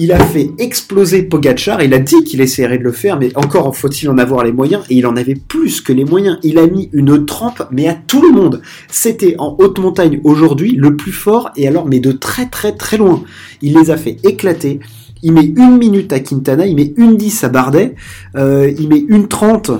Il 0.00 0.12
a 0.12 0.18
fait 0.20 0.52
exploser 0.58 1.24
Pogachar, 1.24 1.82
il 1.82 1.92
a 1.92 1.98
dit 1.98 2.22
qu'il 2.22 2.40
essaierait 2.40 2.78
de 2.78 2.84
le 2.84 2.92
faire, 2.92 3.18
mais 3.18 3.36
encore 3.36 3.76
faut-il 3.76 4.08
en 4.08 4.16
avoir 4.16 4.44
les 4.44 4.52
moyens, 4.52 4.84
et 4.88 4.94
il 4.94 5.08
en 5.08 5.16
avait 5.16 5.34
plus 5.34 5.80
que 5.80 5.92
les 5.92 6.04
moyens. 6.04 6.38
Il 6.44 6.58
a 6.58 6.68
mis 6.68 6.88
une 6.92 7.26
trempe, 7.26 7.64
mais 7.72 7.88
à 7.88 7.94
tout 7.94 8.22
le 8.22 8.30
monde. 8.30 8.62
C'était 8.88 9.34
en 9.38 9.56
haute 9.58 9.80
montagne 9.80 10.20
aujourd'hui 10.22 10.76
le 10.76 10.94
plus 10.94 11.10
fort, 11.10 11.50
et 11.56 11.66
alors, 11.66 11.84
mais 11.84 11.98
de 11.98 12.12
très 12.12 12.46
très 12.46 12.76
très 12.76 12.96
loin. 12.96 13.24
Il 13.60 13.76
les 13.76 13.90
a 13.90 13.96
fait 13.96 14.18
éclater. 14.22 14.78
Il 15.24 15.32
met 15.32 15.46
une 15.46 15.78
minute 15.78 16.12
à 16.12 16.20
Quintana, 16.20 16.64
il 16.64 16.76
met 16.76 16.94
une 16.96 17.16
10 17.16 17.42
à 17.42 17.48
Bardet, 17.48 17.96
euh, 18.36 18.72
il 18.78 18.88
met 18.88 19.04
une 19.08 19.26
30 19.26 19.72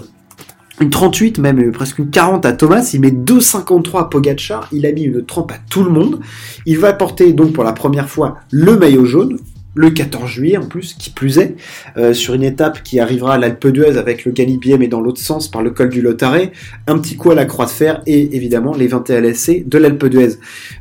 une 0.81 0.91
38, 0.91 1.39
même 1.39 1.59
euh, 1.61 1.73
presque 1.73 1.99
une 1.99 2.11
40 2.11 2.47
à 2.47 2.53
Thomas, 2.53 2.89
il 2.95 3.01
met 3.01 3.11
2,53 3.11 3.99
à 3.99 4.05
Pogachar, 4.05 4.69
il 4.73 4.87
a 4.87 4.93
mis 4.93 5.03
une 5.03 5.25
trempe 5.25 5.51
à 5.53 5.57
tout 5.69 5.83
le 5.83 5.91
monde. 5.91 6.21
Il 6.67 6.79
va 6.79 6.93
porter 6.93 7.33
donc 7.33 7.53
pour 7.53 7.65
la 7.65 7.73
première 7.73 8.09
fois 8.09 8.37
le 8.53 8.77
maillot 8.77 9.05
jaune, 9.05 9.39
le 9.79 9.91
14 9.91 10.29
juillet 10.29 10.57
en 10.57 10.67
plus, 10.67 10.95
qui 10.95 11.11
plus 11.11 11.39
est, 11.39 11.55
euh, 11.97 12.13
sur 12.13 12.35
une 12.35 12.43
étape 12.43 12.83
qui 12.83 12.99
arrivera 12.99 13.35
à 13.35 13.39
l'Alpe 13.39 13.69
d'Huez 13.69 13.97
avec 13.97 14.25
le 14.25 14.33
Galibier 14.33 14.77
mais 14.77 14.89
dans 14.89 15.01
l'autre 15.01 15.21
sens 15.21 15.49
par 15.49 15.63
le 15.63 15.71
col 15.71 15.89
du 15.89 16.03
Lotaré, 16.03 16.51
un 16.89 16.99
petit 16.99 17.17
coup 17.17 17.31
à 17.31 17.37
la 17.37 17.45
croix 17.45 17.67
de 17.67 17.71
fer 17.71 18.03
et 18.07 18.35
évidemment 18.35 18.75
les 18.75 18.89
21 18.89 19.21
LSC 19.21 19.63
de 19.67 19.79
l'Alpe 19.79 20.07
d'Huez. 20.07 20.35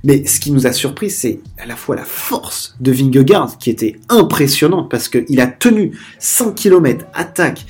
Mais 0.04 0.26
ce 0.26 0.40
qui 0.40 0.52
nous 0.52 0.66
a 0.66 0.72
surpris, 0.72 1.12
c'est 1.12 1.40
à 1.60 1.68
la 1.68 1.76
fois 1.76 1.96
la 1.96 2.06
force 2.06 2.76
de 2.80 2.92
Vingegaard 2.92 3.60
qui 3.60 3.70
était 3.70 3.98
impressionnante 4.10 4.90
parce 4.90 5.10
qu'il 5.10 5.40
a 5.40 5.48
tenu 5.48 5.92
5 6.18 6.56
km 6.56 7.06
attaque 7.14 7.66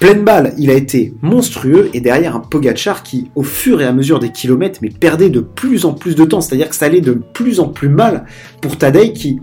Pleine 0.00 0.24
balle, 0.24 0.54
il 0.58 0.70
a 0.70 0.74
été 0.74 1.14
monstrueux 1.22 1.88
et 1.94 2.00
derrière 2.00 2.34
un 2.34 2.40
Pogachar 2.40 3.04
qui, 3.04 3.30
au 3.36 3.44
fur 3.44 3.80
et 3.80 3.84
à 3.84 3.92
mesure 3.92 4.18
des 4.18 4.32
kilomètres, 4.32 4.80
mais 4.82 4.88
perdait 4.88 5.30
de 5.30 5.38
plus 5.40 5.84
en 5.84 5.92
plus 5.92 6.16
de 6.16 6.24
temps. 6.24 6.40
C'est-à-dire 6.40 6.68
que 6.68 6.74
ça 6.74 6.86
allait 6.86 7.00
de 7.00 7.12
plus 7.12 7.60
en 7.60 7.68
plus 7.68 7.88
mal 7.88 8.24
pour 8.60 8.76
Tadej 8.76 9.12
qui, 9.12 9.40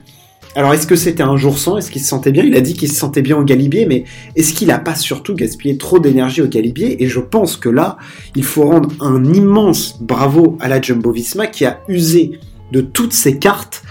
alors 0.55 0.73
est-ce 0.73 0.85
que 0.85 0.95
c'était 0.95 1.23
un 1.23 1.37
jour 1.37 1.57
sans? 1.57 1.77
Est-ce 1.77 1.91
qu'il 1.91 2.01
se 2.01 2.07
sentait 2.07 2.31
bien? 2.31 2.43
Il 2.43 2.55
a 2.55 2.61
dit 2.61 2.73
qu'il 2.73 2.89
se 2.91 2.95
sentait 2.95 3.21
bien 3.21 3.37
au 3.37 3.43
Galibier, 3.43 3.85
mais 3.85 4.03
est-ce 4.35 4.53
qu'il 4.53 4.67
n'a 4.67 4.79
pas 4.79 4.95
surtout 4.95 5.33
gaspillé 5.33 5.77
trop 5.77 5.99
d'énergie 5.99 6.41
au 6.41 6.47
Galibier? 6.47 7.01
Et 7.03 7.07
je 7.07 7.19
pense 7.19 7.55
que 7.55 7.69
là, 7.69 7.97
il 8.35 8.43
faut 8.43 8.65
rendre 8.65 8.89
un 8.99 9.23
immense 9.33 10.01
bravo 10.01 10.57
à 10.59 10.67
la 10.67 10.81
Jumbo-Visma 10.81 11.47
qui 11.47 11.65
a 11.65 11.79
usé 11.87 12.39
de 12.71 12.81
toutes 12.81 13.13
ses 13.13 13.37
cartes 13.37 13.83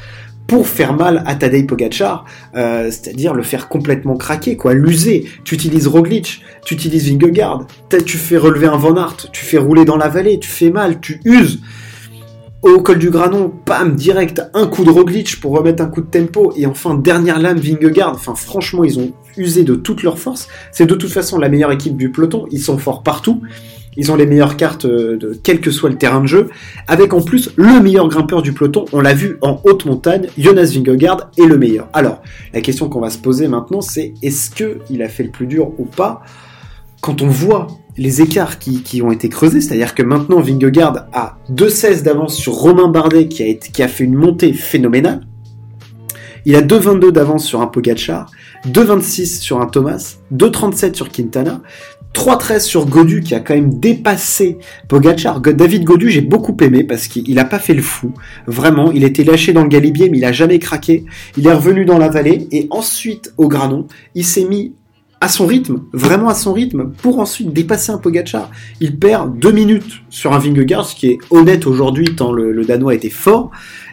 pour 0.46 0.66
faire 0.66 0.94
mal 0.94 1.22
à 1.26 1.36
Tadej 1.36 1.66
Pogacar, 1.66 2.24
euh, 2.56 2.90
c'est-à-dire 2.90 3.34
le 3.34 3.44
faire 3.44 3.68
complètement 3.68 4.16
craquer, 4.16 4.56
quoi, 4.56 4.74
l'user. 4.74 5.26
Tu 5.44 5.54
utilises 5.54 5.86
Roglic, 5.86 6.42
tu 6.64 6.74
utilises 6.74 7.08
Vingegaard, 7.08 7.66
tu 8.04 8.18
fais 8.18 8.36
relever 8.36 8.66
un 8.66 8.76
Van 8.76 8.96
Aert, 8.96 9.30
tu 9.32 9.44
fais 9.44 9.58
rouler 9.58 9.84
dans 9.84 9.96
la 9.96 10.08
vallée, 10.08 10.40
tu 10.40 10.48
fais 10.48 10.70
mal, 10.70 11.00
tu 11.00 11.20
uses. 11.24 11.60
Au 12.62 12.82
col 12.82 12.98
du 12.98 13.08
Granon, 13.08 13.50
pam, 13.64 13.96
direct, 13.96 14.42
un 14.52 14.66
coup 14.66 14.84
de 14.84 14.90
Roglic 14.90 15.40
pour 15.40 15.52
remettre 15.52 15.82
un 15.82 15.86
coup 15.86 16.02
de 16.02 16.06
tempo, 16.06 16.52
et 16.56 16.66
enfin, 16.66 16.94
dernière 16.94 17.38
lame, 17.38 17.58
Vingegaard. 17.58 18.12
Enfin, 18.12 18.34
franchement, 18.34 18.84
ils 18.84 18.98
ont 18.98 19.12
usé 19.38 19.64
de 19.64 19.74
toute 19.74 20.02
leur 20.02 20.18
force. 20.18 20.46
C'est 20.70 20.84
de 20.84 20.94
toute 20.94 21.10
façon 21.10 21.38
la 21.38 21.48
meilleure 21.48 21.72
équipe 21.72 21.96
du 21.96 22.10
peloton, 22.10 22.44
ils 22.50 22.60
sont 22.60 22.76
forts 22.76 23.02
partout. 23.02 23.40
Ils 23.96 24.12
ont 24.12 24.14
les 24.14 24.26
meilleures 24.26 24.58
cartes 24.58 24.84
euh, 24.84 25.16
de 25.16 25.38
quel 25.42 25.60
que 25.60 25.70
soit 25.70 25.88
le 25.88 25.96
terrain 25.96 26.20
de 26.20 26.26
jeu, 26.26 26.50
avec 26.86 27.14
en 27.14 27.22
plus 27.22 27.50
le 27.56 27.80
meilleur 27.80 28.08
grimpeur 28.08 28.42
du 28.42 28.52
peloton. 28.52 28.84
On 28.92 29.00
l'a 29.00 29.14
vu 29.14 29.38
en 29.40 29.58
haute 29.64 29.86
montagne, 29.86 30.26
Jonas 30.36 30.72
Vingegaard 30.74 31.30
est 31.38 31.46
le 31.46 31.56
meilleur. 31.56 31.88
Alors, 31.94 32.20
la 32.52 32.60
question 32.60 32.90
qu'on 32.90 33.00
va 33.00 33.10
se 33.10 33.18
poser 33.18 33.48
maintenant, 33.48 33.80
c'est 33.80 34.12
est-ce 34.22 34.50
que 34.50 34.78
il 34.90 35.02
a 35.02 35.08
fait 35.08 35.24
le 35.24 35.30
plus 35.30 35.46
dur 35.46 35.72
ou 35.78 35.86
pas? 35.86 36.22
Quand 37.00 37.22
on 37.22 37.28
voit 37.28 37.68
les 37.96 38.22
écarts 38.22 38.58
qui, 38.58 39.02
ont 39.02 39.12
été 39.12 39.28
creusés, 39.28 39.60
c'est-à-dire 39.60 39.94
que 39.94 40.02
maintenant 40.02 40.40
Vingegaard 40.40 41.06
a 41.12 41.38
2,16 41.52 42.02
d'avance 42.02 42.36
sur 42.36 42.54
Romain 42.54 42.88
Bardet 42.88 43.28
qui 43.28 43.82
a, 43.82 43.88
fait 43.88 44.04
une 44.04 44.14
montée 44.14 44.52
phénoménale. 44.52 45.26
Il 46.46 46.56
a 46.56 46.62
2,22 46.62 47.10
d'avance 47.10 47.44
sur 47.44 47.60
un 47.60 47.66
Pogacar, 47.66 48.30
2,26 48.66 49.40
sur 49.40 49.60
un 49.60 49.66
Thomas, 49.66 50.16
2,37 50.32 50.94
sur 50.94 51.10
Quintana, 51.10 51.60
3-13 52.14 52.60
sur 52.60 52.86
Godu 52.86 53.20
qui 53.20 53.34
a 53.34 53.40
quand 53.40 53.54
même 53.54 53.78
dépassé 53.78 54.58
Pogachar. 54.88 55.40
David 55.40 55.84
Godu, 55.84 56.10
j'ai 56.10 56.22
beaucoup 56.22 56.56
aimé 56.60 56.82
parce 56.82 57.06
qu'il 57.06 57.34
n'a 57.34 57.44
pas 57.44 57.58
fait 57.58 57.74
le 57.74 57.82
fou. 57.82 58.12
Vraiment, 58.46 58.90
il 58.90 59.04
était 59.04 59.22
lâché 59.22 59.52
dans 59.52 59.62
le 59.62 59.68
galibier, 59.68 60.08
mais 60.08 60.18
il 60.18 60.24
a 60.24 60.32
jamais 60.32 60.58
craqué. 60.58 61.04
Il 61.36 61.46
est 61.46 61.52
revenu 61.52 61.84
dans 61.84 61.98
la 61.98 62.08
vallée 62.08 62.48
et 62.50 62.66
ensuite 62.70 63.32
au 63.36 63.48
granon, 63.48 63.86
il 64.14 64.24
s'est 64.24 64.44
mis 64.44 64.74
à 65.20 65.28
son 65.28 65.46
rythme, 65.46 65.82
vraiment 65.92 66.28
à 66.28 66.34
son 66.34 66.52
rythme, 66.52 66.92
pour 67.02 67.18
ensuite 67.18 67.52
dépasser 67.52 67.92
un 67.92 67.98
Pogachar. 67.98 68.50
Il 68.80 68.98
perd 68.98 69.38
deux 69.38 69.52
minutes 69.52 70.02
sur 70.08 70.32
un 70.32 70.38
Vingegaard, 70.38 70.86
ce 70.86 70.94
qui 70.94 71.08
est 71.08 71.18
honnête 71.30 71.66
aujourd'hui 71.66 72.16
tant 72.16 72.32
le, 72.32 72.64
Danois 72.64 72.94
était 72.94 73.10
fort. 73.10 73.50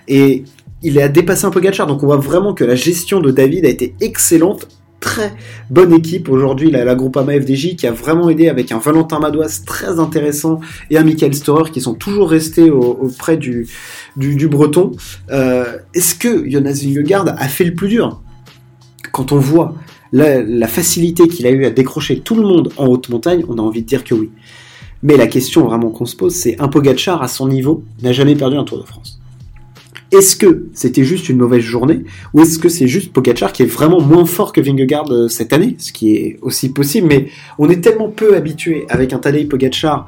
Et 0.07 0.45
il 0.83 0.99
a 1.01 1.09
dépassé 1.09 1.45
un 1.45 1.51
Pogachar, 1.51 1.85
donc 1.85 2.01
on 2.03 2.05
voit 2.05 2.17
vraiment 2.17 2.53
que 2.53 2.63
la 2.63 2.75
gestion 2.75 3.19
de 3.19 3.31
David 3.31 3.65
a 3.65 3.69
été 3.69 3.93
excellente 3.99 4.67
très 4.99 5.33
bonne 5.69 5.93
équipe 5.93 6.29
aujourd'hui, 6.29 6.71
la, 6.71 6.83
la 6.83 6.95
Groupama 6.95 7.33
FDJ, 7.33 7.75
qui 7.75 7.87
a 7.87 7.91
vraiment 7.91 8.29
aidé 8.29 8.49
avec 8.49 8.71
un 8.71 8.79
Valentin 8.79 9.19
Madouas 9.19 9.61
très 9.65 9.99
intéressant 9.99 10.59
et 10.89 10.97
un 10.97 11.03
Michael 11.03 11.35
Storer 11.35 11.69
qui 11.71 11.81
sont 11.81 11.93
toujours 11.93 12.29
restés 12.29 12.69
auprès 12.71 13.37
du, 13.37 13.67
du, 14.15 14.47
Breton. 14.47 14.93
Euh, 15.29 15.77
est-ce 15.93 16.15
que 16.15 16.49
Jonas 16.49 16.81
Vingegaard 16.83 17.27
a 17.37 17.47
fait 17.47 17.65
le 17.65 17.75
plus 17.75 17.89
dur? 17.89 18.21
Quand 19.11 19.31
on 19.31 19.37
voit 19.37 19.75
la, 20.11 20.67
facilité 20.67 21.27
qu'il 21.27 21.45
a 21.47 21.51
eu 21.51 21.65
à 21.65 21.69
décrocher 21.69 22.19
tout 22.19 22.35
le 22.35 22.43
monde 22.43 22.71
en 22.77 22.87
haute 22.87 23.09
montagne, 23.09 23.43
on 23.47 23.57
a 23.57 23.61
envie 23.61 23.81
de 23.81 23.87
dire 23.87 24.03
que 24.03 24.13
oui. 24.13 24.29
Mais 25.03 25.17
la 25.17 25.27
question 25.27 25.65
vraiment 25.65 25.89
qu'on 25.89 26.05
se 26.05 26.15
pose, 26.15 26.33
c'est 26.33 26.59
un 26.59 26.67
Pogachar 26.67 27.21
à 27.21 27.27
son 27.27 27.47
niveau 27.47 27.83
n'a 28.01 28.13
jamais 28.13 28.35
perdu 28.35 28.57
un 28.57 28.63
Tour 28.63 28.79
de 28.79 28.83
France. 28.83 29.19
Est-ce 30.11 30.37
que 30.37 30.67
c'était 30.73 31.03
juste 31.03 31.27
une 31.27 31.37
mauvaise 31.37 31.61
journée 31.61 32.03
ou 32.33 32.39
est-ce 32.39 32.59
que 32.59 32.69
c'est 32.69 32.87
juste 32.87 33.11
Pogacar 33.11 33.51
qui 33.51 33.63
est 33.63 33.67
vraiment 33.67 33.99
moins 33.99 34.25
fort 34.25 34.53
que 34.53 34.61
Vingegaard 34.61 35.11
euh, 35.11 35.27
cette 35.27 35.51
année, 35.51 35.75
ce 35.79 35.91
qui 35.91 36.15
est 36.15 36.39
aussi 36.41 36.69
possible, 36.69 37.07
mais 37.07 37.27
on 37.59 37.69
est 37.69 37.81
tellement 37.81 38.07
peu 38.07 38.35
habitué 38.35 38.85
avec 38.87 39.11
un 39.11 39.19
Tadej 39.19 39.49
Pogacar 39.49 40.05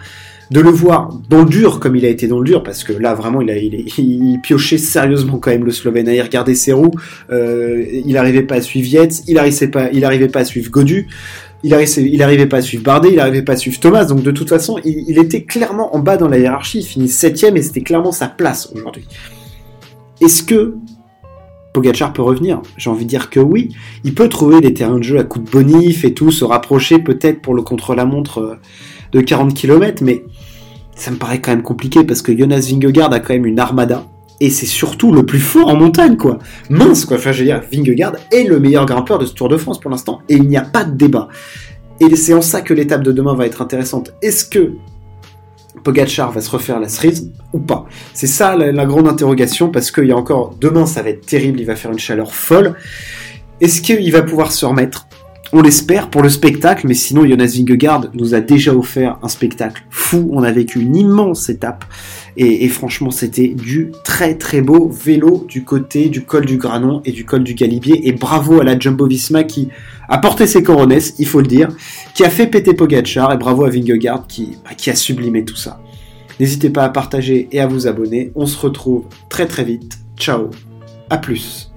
de 0.52 0.62
le 0.62 0.70
voir 0.70 1.20
dans 1.30 1.44
le 1.44 1.50
dur 1.50 1.80
comme 1.80 1.96
il 1.96 2.06
a 2.06 2.10
été 2.10 2.28
dans 2.28 2.40
le 2.40 2.46
dur 2.46 2.64
parce 2.64 2.84
que 2.84 2.94
là 2.94 3.14
vraiment 3.14 3.42
il 3.42 3.52
a 3.52 3.58
il, 3.58 4.40
piochait 4.42 4.78
sérieusement 4.78 5.38
quand 5.38 5.52
même 5.52 5.66
le 5.66 5.72
Slovène 5.72 6.08
il 6.08 6.22
regardait 6.22 6.56
ses 6.56 6.74
roues 6.74 6.94
euh, 7.30 7.86
il 8.06 8.18
arrivait 8.18 8.44
pas 8.44 8.56
à 8.56 8.62
suivre 8.62 8.88
Yates 8.88 9.22
il 9.28 9.38
arrivait 9.38 9.68
pas 9.68 9.92
il 9.92 10.04
arrivait 10.06 10.28
pas 10.28 10.40
à 10.40 10.46
suivre 10.46 10.72
Godu 10.72 11.08
il 11.64 11.74
arrivait, 11.74 12.46
pas 12.46 12.58
à 12.58 12.62
suivre 12.62 12.84
Bardet, 12.84 13.10
il 13.12 13.20
arrivait 13.20 13.42
pas 13.42 13.54
à 13.54 13.58
suivre 13.58 13.80
Thomas, 13.80 14.06
donc 14.06 14.22
de 14.24 14.32
toute 14.32 14.50
façon, 14.50 14.80
il, 14.86 15.20
était 15.20 15.44
clairement 15.44 15.96
en 15.96 16.00
bas 16.00 16.16
dans 16.16 16.30
la 16.30 16.38
hiérarchie, 16.38 16.80
il 16.80 16.86
finit 16.86 17.10
septième 17.10 17.58
et 17.58 17.62
c'était 17.62 17.82
clairement 17.82 18.12
sa 18.12 18.28
place 18.28 18.72
aujourd'hui. 18.74 19.06
Est-ce 20.22 20.44
que 20.44 20.76
Pogachar 21.74 22.14
peut 22.14 22.22
revenir? 22.22 22.62
J'ai 22.78 22.90
envie 22.90 23.06
de 23.06 23.10
dire 23.10 23.30
que 23.30 23.40
oui. 23.40 23.70
Il 24.04 24.16
peut 24.16 24.30
trouver 24.30 24.62
des 24.62 24.74
terrains 24.74 24.98
de 24.98 25.04
jeu 25.04 25.20
à 25.20 25.24
coup 25.24 25.40
de 25.40 25.50
bonif 25.50 26.04
et 26.04 26.14
tout, 26.14 26.32
se 26.32 26.44
rapprocher 26.46 27.00
peut-être 27.00 27.42
pour 27.42 27.54
le 27.54 27.62
contre-la-montre 27.62 28.40
euh, 28.40 28.56
de 29.12 29.22
40 29.22 29.54
km, 29.54 30.04
mais 30.04 30.24
ça 30.96 31.12
me 31.12 31.18
paraît 31.18 31.40
quand 31.40 31.52
même 31.52 31.64
compliqué 31.64 32.04
parce 32.04 32.22
que 32.22 32.38
Jonas 32.38 32.68
Vingegaard 32.70 33.14
a 33.14 33.20
quand 33.20 33.34
même 33.34 33.46
une 33.46 33.60
armada. 33.60 34.06
Et 34.42 34.50
c'est 34.50 34.66
surtout 34.66 35.12
le 35.12 35.26
plus 35.26 35.40
fort 35.40 35.68
en 35.68 35.76
montagne, 35.76 36.16
quoi. 36.16 36.40
Mince, 36.70 37.06
quoi. 37.06 37.18
Enfin, 37.18 37.34
je 37.34 37.40
veux 37.40 37.46
dire, 37.46 37.62
Vingegaard 37.72 38.14
est 38.32 38.44
le 38.44 38.60
meilleur 38.60 38.86
grimpeur 38.86 39.20
de 39.20 39.26
ce 39.26 39.34
Tour 39.34 39.50
de 39.50 39.58
France 39.58 39.80
pour 39.80 39.92
l'instant. 39.92 40.20
Et 40.30 40.36
il 40.36 40.48
n'y 40.48 40.56
a 40.56 40.62
pas 40.62 40.86
de 40.86 40.96
débat. 40.96 41.28
Et 42.00 42.16
c'est 42.16 42.34
en 42.34 42.42
ça 42.42 42.62
que 42.62 42.74
l'étape 42.74 43.04
de 43.04 43.12
demain 43.12 43.34
va 43.34 43.46
être 43.46 43.62
intéressante. 43.62 44.14
Est-ce 44.22 44.46
que 44.46 44.74
Pogachar 45.84 46.32
va 46.32 46.42
se 46.42 46.50
refaire 46.50 46.80
la 46.80 46.88
cerise 46.88 47.32
ou 47.52 47.60
pas? 47.60 47.86
C'est 48.14 48.28
ça 48.28 48.56
la, 48.56 48.86
grande 48.86 49.08
interrogation 49.08 49.70
parce 49.70 49.92
qu'il 49.92 50.06
y 50.06 50.12
a 50.12 50.18
encore 50.18 50.56
demain 50.60 50.86
ça 50.86 51.02
va 51.02 51.10
être 51.10 51.26
terrible, 51.26 51.60
il 51.60 51.66
va 51.66 51.76
faire 51.76 51.92
une 51.92 52.00
chaleur 52.00 52.34
folle. 52.34 52.76
Est-ce 53.60 53.82
qu'il 53.82 54.12
va 54.14 54.22
pouvoir 54.22 54.54
se 54.54 54.66
remettre? 54.66 55.09
On 55.52 55.64
l'espère 55.64 56.12
pour 56.12 56.22
le 56.22 56.30
spectacle, 56.30 56.86
mais 56.88 56.94
sinon 56.94 57.26
Jonas 57.26 57.56
Vingegaard 57.56 58.10
nous 58.14 58.36
a 58.36 58.40
déjà 58.40 58.76
offert 58.76 59.18
un 59.24 59.28
spectacle 59.28 59.84
fou. 59.90 60.30
On 60.32 60.44
a 60.44 60.52
vécu 60.52 60.80
une 60.80 60.96
immense 60.96 61.50
étape 61.50 61.86
et, 62.38 62.68
franchement 62.70 63.10
c'était 63.10 63.48
du 63.48 63.92
très 64.04 64.36
très 64.36 64.62
beau 64.62 64.90
vélo 64.90 65.46
du 65.48 65.64
côté 65.64 66.10
du 66.10 66.22
col 66.22 66.46
du 66.46 66.58
Granon 66.58 67.02
et 67.04 67.12
du 67.12 67.26
col 67.26 67.44
du 67.44 67.56
Galibier. 67.56 68.08
Et 68.08 68.12
bravo 68.12 68.62
à 68.62 68.64
la 68.64 68.78
Jumbo 68.78 69.08
Visma 69.08 69.44
qui 69.44 69.70
a 70.08 70.20
porté 70.20 70.46
ses 70.46 70.62
coronesses, 70.62 71.16
il 71.18 71.26
faut 71.26 71.42
le 71.42 71.48
dire, 71.48 71.70
qui 72.14 72.24
a 72.24 72.30
fait 72.30 72.46
péter 72.46 72.76
Pogachar 72.76 73.34
et 73.34 73.38
bravo 73.38 73.66
à 73.66 73.70
Vingegaard 73.70 74.28
qui, 74.28 74.58
bah, 74.64 74.76
qui 74.78 74.92
a 74.92 74.96
sublimé 74.96 75.46
tout 75.46 75.56
ça. 75.56 75.82
N'hésitez 76.40 76.70
pas 76.70 76.84
à 76.84 76.90
partager 76.90 77.50
et 77.52 77.60
à 77.60 77.66
vous 77.66 77.88
abonner. 77.88 78.32
On 78.36 78.46
se 78.46 78.58
retrouve 78.58 79.06
très 79.30 79.48
très 79.48 79.64
vite. 79.64 79.98
Ciao. 80.16 80.52
À 81.10 81.18
plus. 81.18 81.69